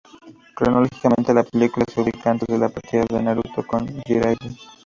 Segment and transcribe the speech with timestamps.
[0.55, 4.49] Cronológicamente la película se ubica antes de la partida de Naruto con Jiraiya.